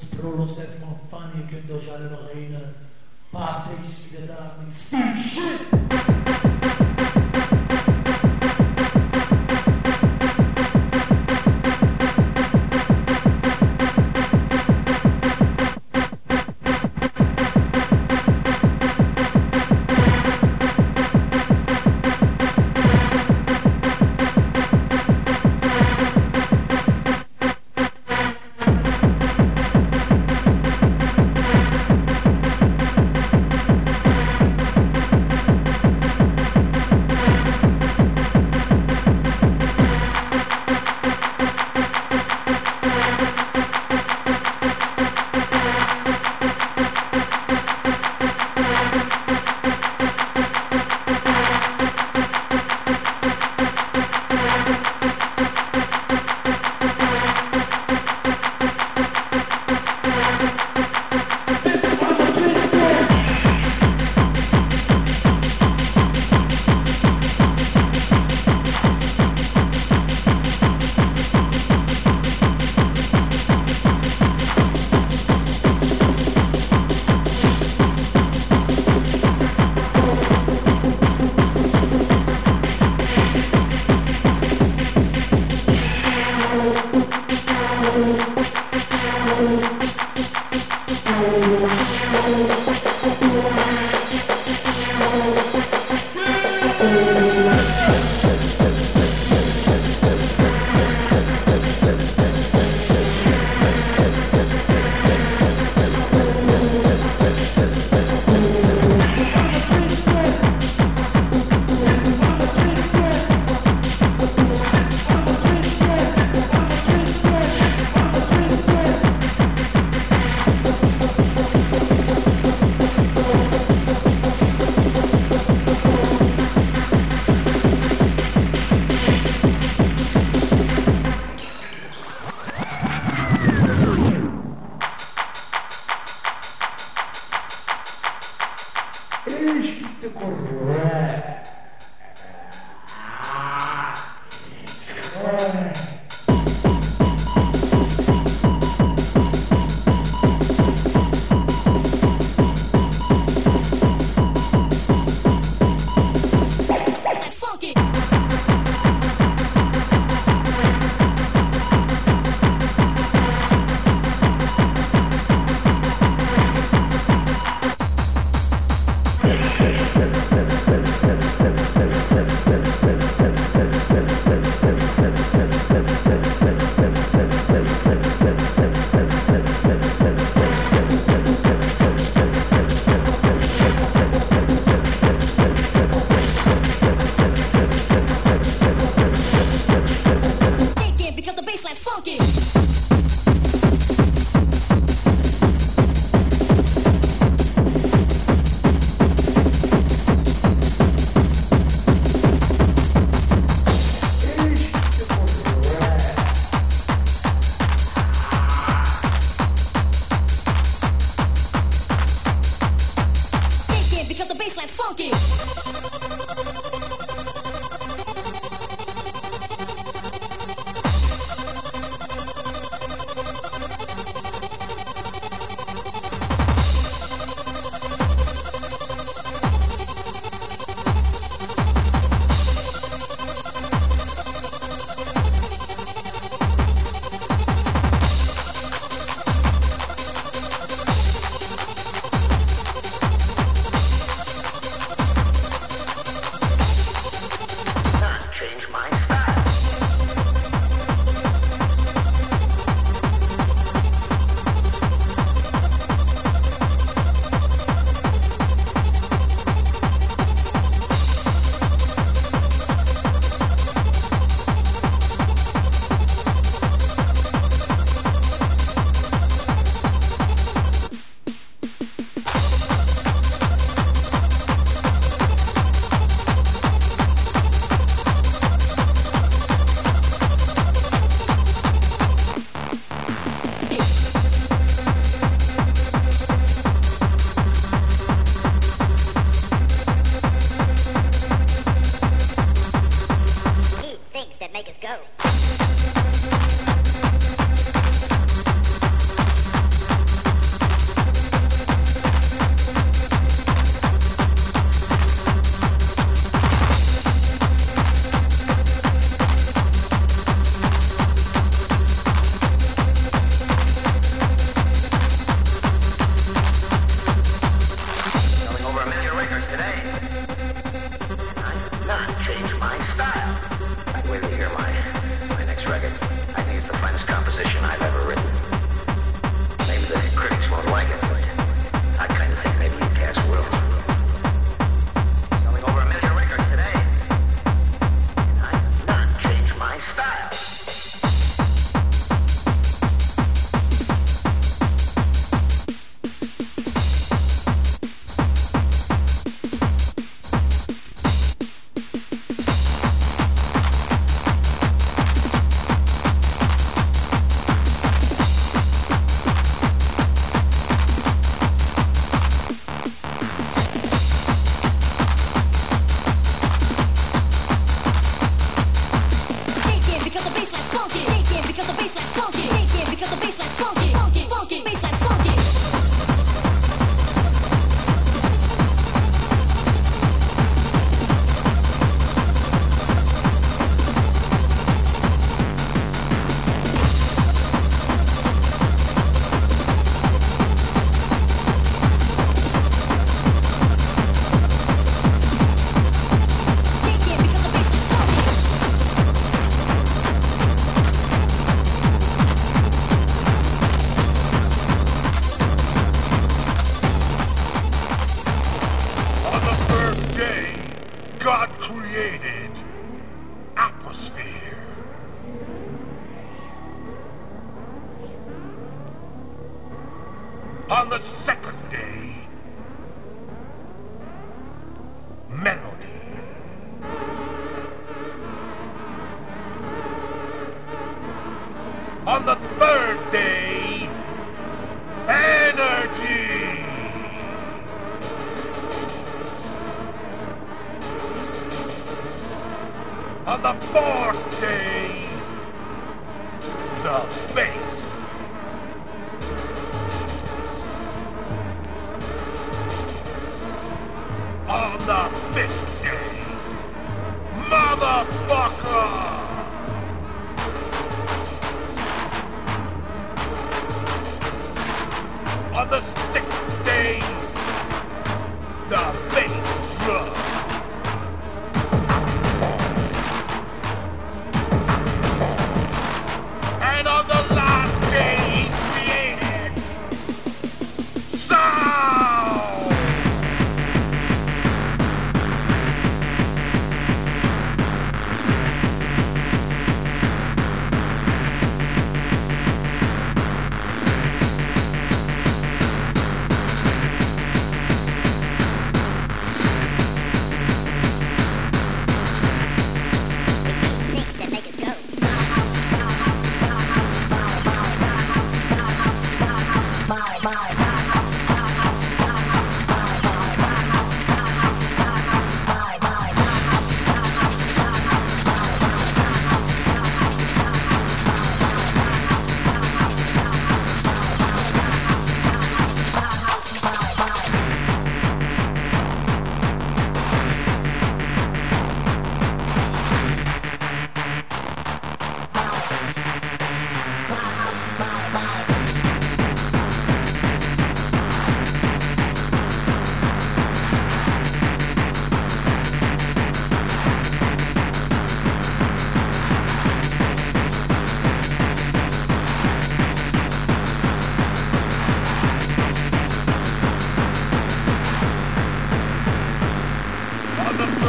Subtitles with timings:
[0.00, 2.62] språlosef montanje, când o jale roheina,
[3.32, 5.75] passei de si gada, mi, si!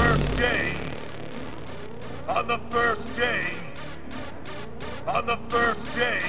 [0.07, 0.73] first day,
[2.29, 3.51] on the first day,
[5.05, 6.21] on the first day,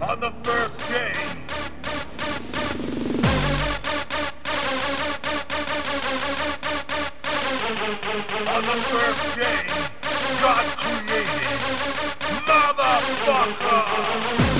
[0.00, 1.12] on the first day.
[8.54, 9.62] On the first day,
[10.42, 11.60] God created
[12.46, 14.51] motherfucker!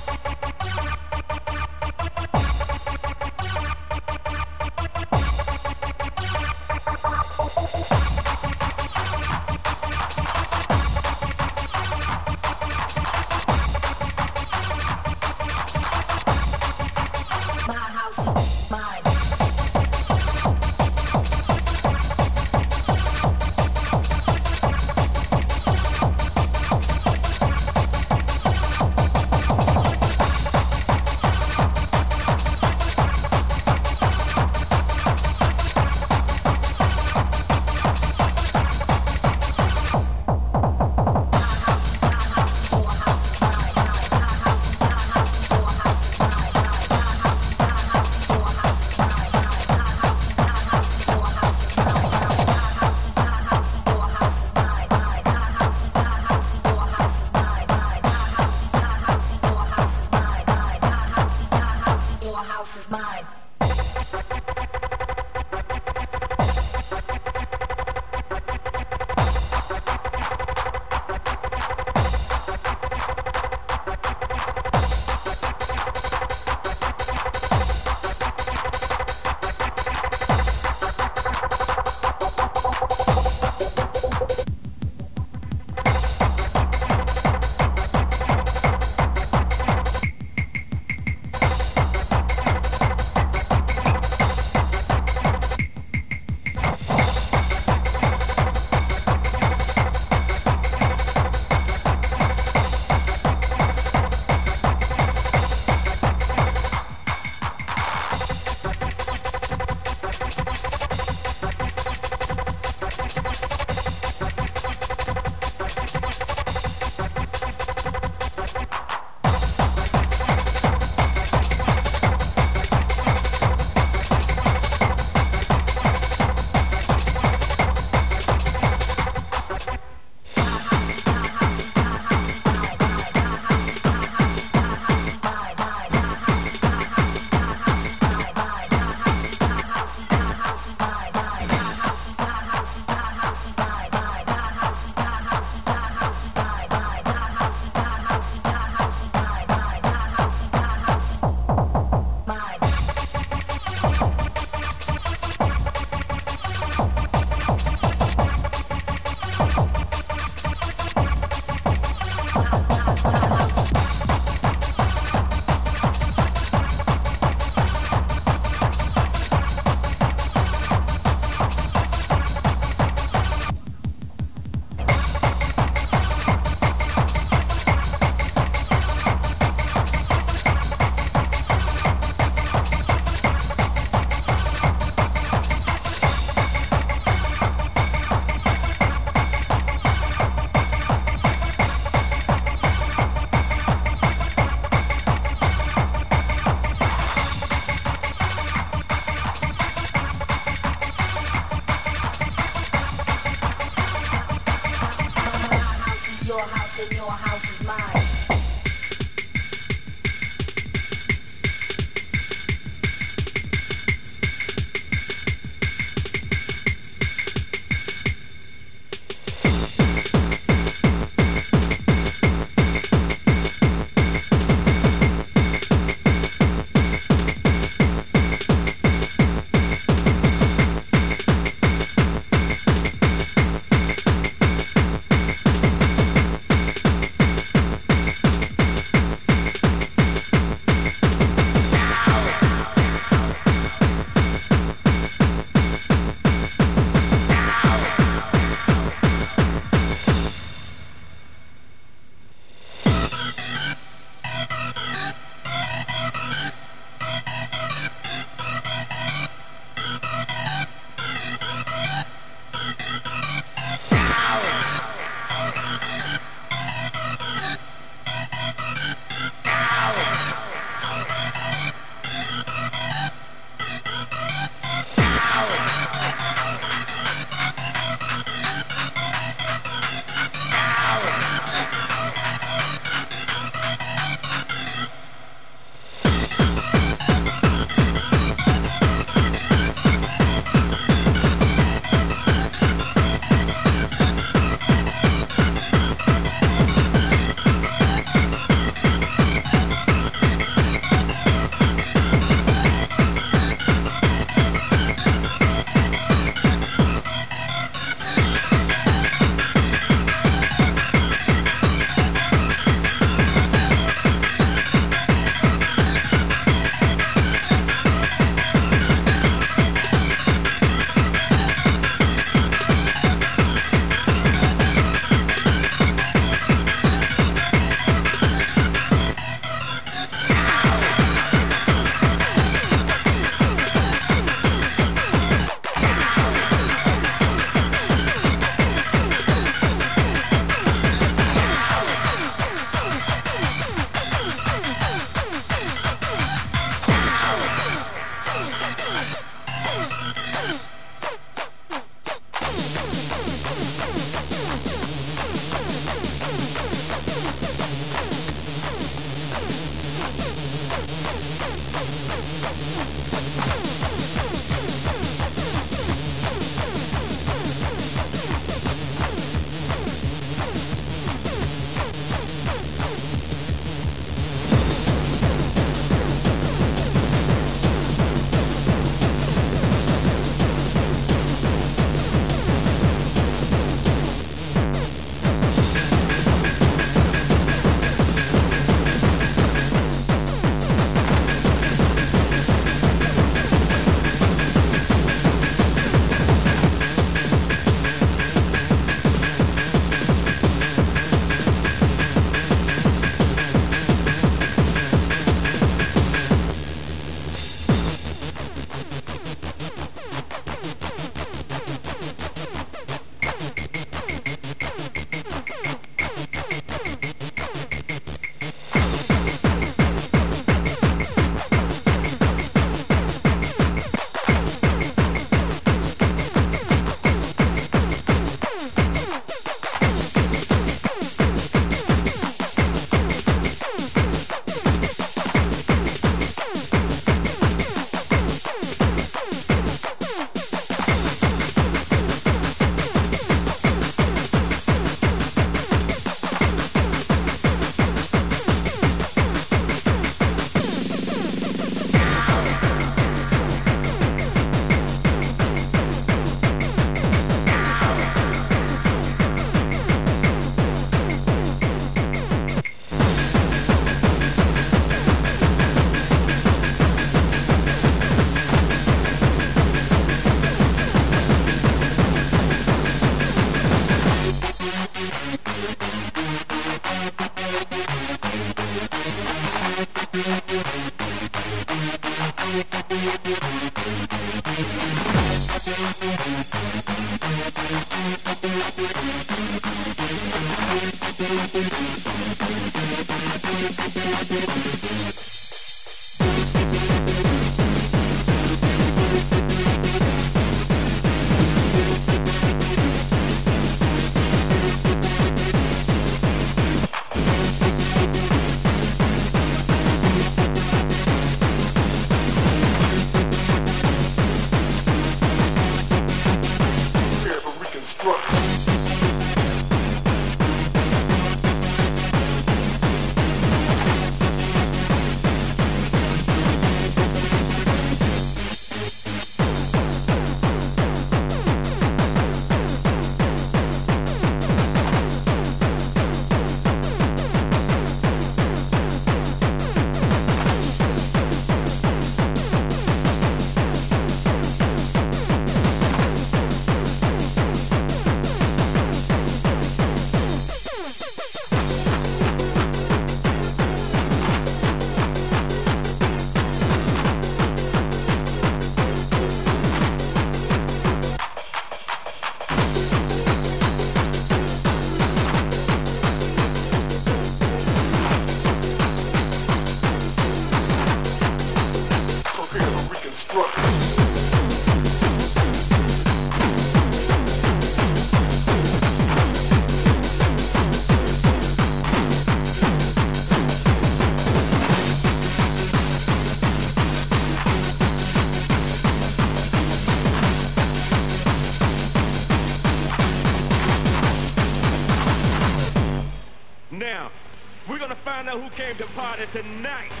[598.31, 600.00] Out who came to party tonight.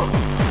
[0.00, 0.49] Reconstruction.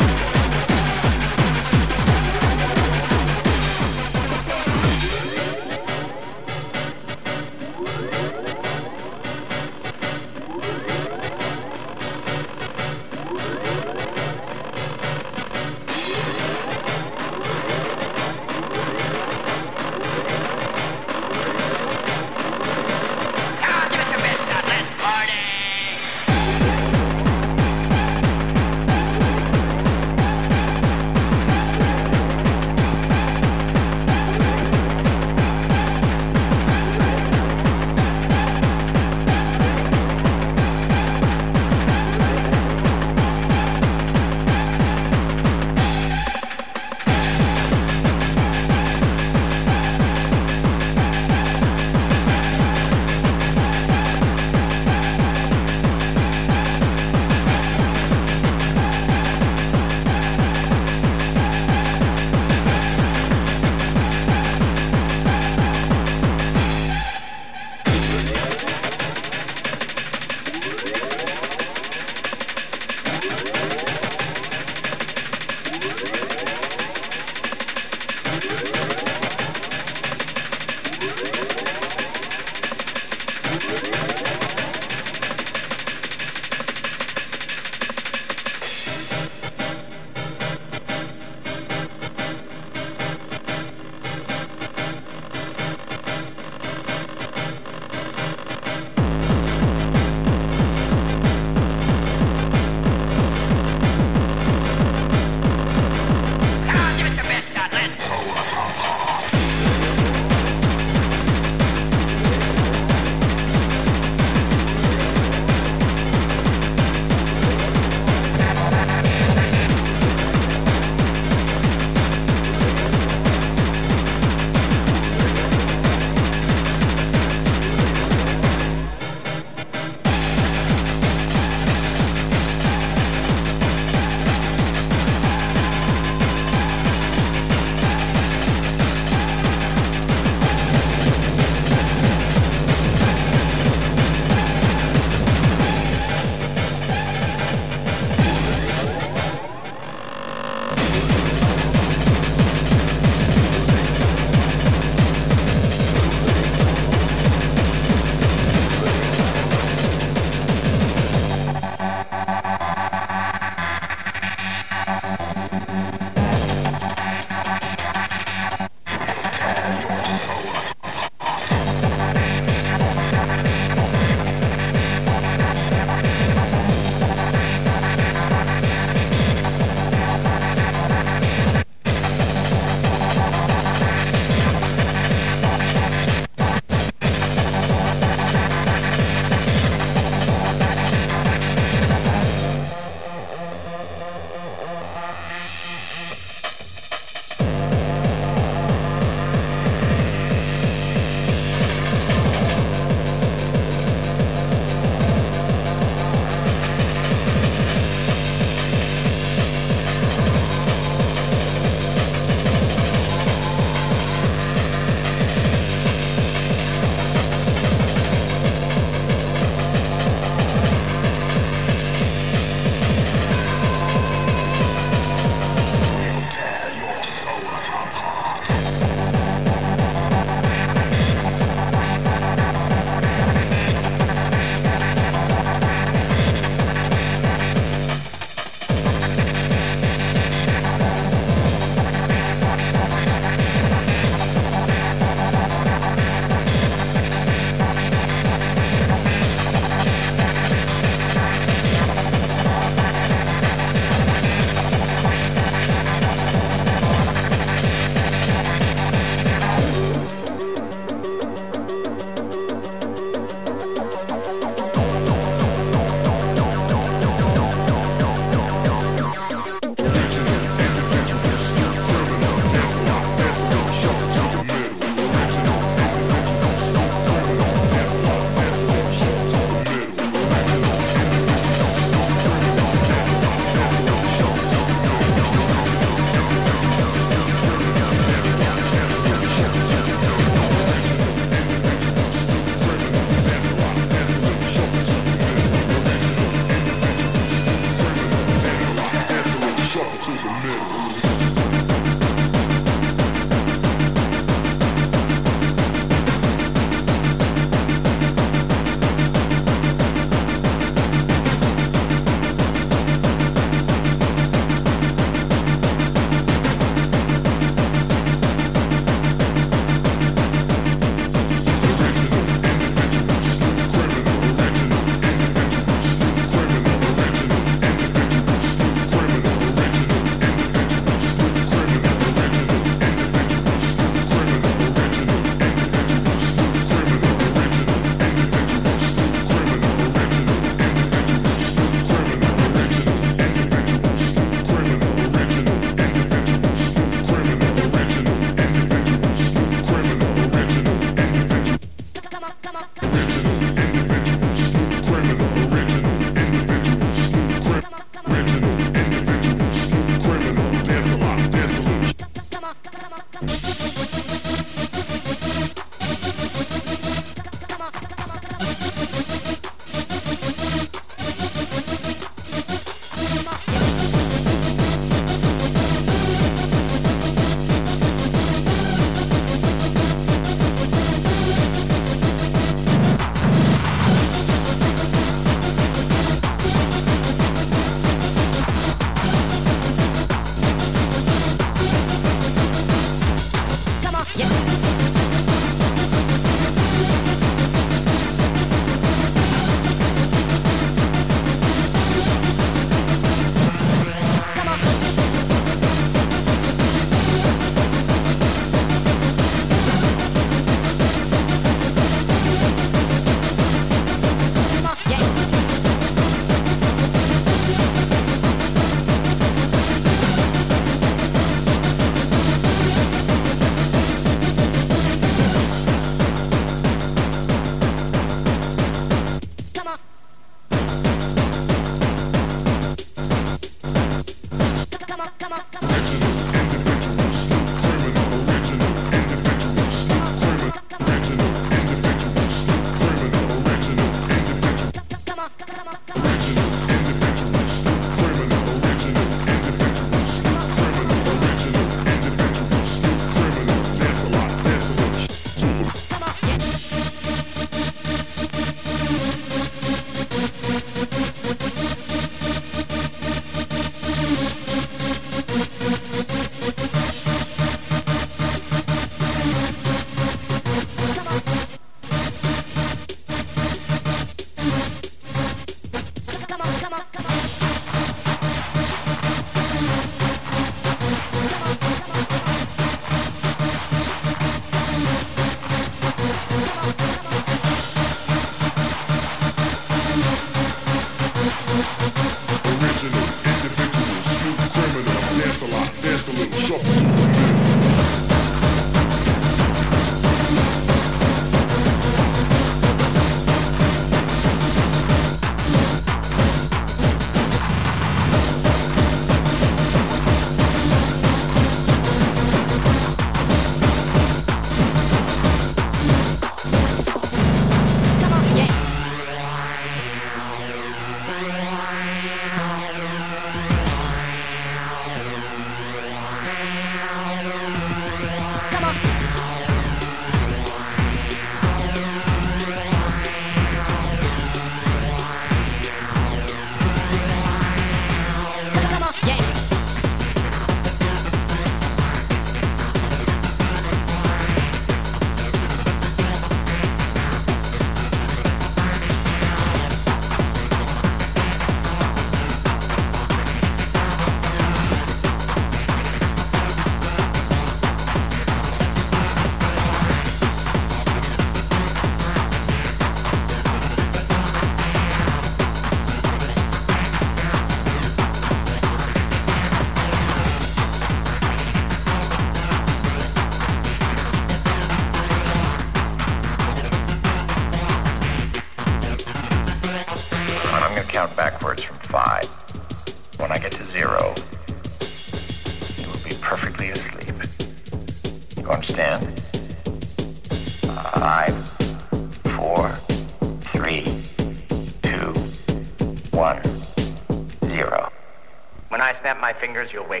[599.41, 600.00] Fingers, you'll wake